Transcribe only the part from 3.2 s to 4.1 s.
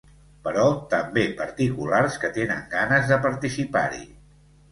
participar-hi.